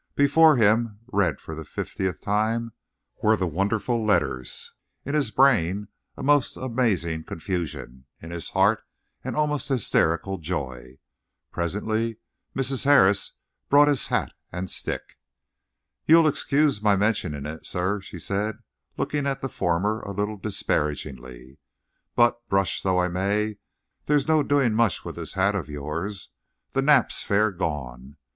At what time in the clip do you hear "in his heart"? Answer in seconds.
8.19-8.83